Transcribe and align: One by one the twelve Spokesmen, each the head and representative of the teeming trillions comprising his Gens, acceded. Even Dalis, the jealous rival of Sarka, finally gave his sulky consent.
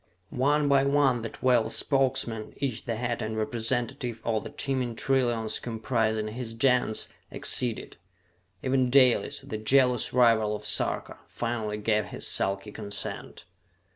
One 0.33 0.67
by 0.67 0.83
one 0.83 1.21
the 1.21 1.29
twelve 1.29 1.71
Spokesmen, 1.71 2.53
each 2.57 2.85
the 2.85 2.95
head 2.95 3.21
and 3.21 3.37
representative 3.37 4.19
of 4.25 4.43
the 4.43 4.49
teeming 4.49 4.95
trillions 4.95 5.59
comprising 5.59 6.29
his 6.29 6.55
Gens, 6.55 7.07
acceded. 7.31 7.97
Even 8.63 8.89
Dalis, 8.89 9.41
the 9.41 9.59
jealous 9.59 10.11
rival 10.11 10.55
of 10.55 10.65
Sarka, 10.65 11.19
finally 11.27 11.77
gave 11.77 12.05
his 12.05 12.25
sulky 12.25 12.71
consent. 12.71 13.43